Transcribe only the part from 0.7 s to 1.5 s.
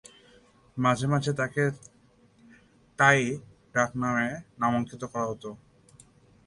মাঝেমাঝে